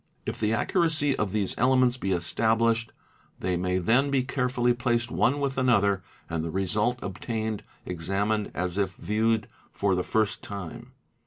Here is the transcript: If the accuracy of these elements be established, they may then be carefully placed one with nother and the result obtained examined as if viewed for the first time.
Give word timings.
If 0.25 0.39
the 0.39 0.51
accuracy 0.51 1.15
of 1.15 1.31
these 1.31 1.55
elements 1.59 1.95
be 1.95 2.11
established, 2.11 2.91
they 3.39 3.55
may 3.55 3.77
then 3.77 4.09
be 4.09 4.23
carefully 4.23 4.73
placed 4.73 5.11
one 5.11 5.39
with 5.39 5.57
nother 5.57 6.01
and 6.27 6.43
the 6.43 6.49
result 6.49 6.97
obtained 7.03 7.63
examined 7.85 8.49
as 8.55 8.79
if 8.79 8.95
viewed 8.95 9.47
for 9.71 9.93
the 9.93 10.01
first 10.03 10.41
time. 10.41 10.93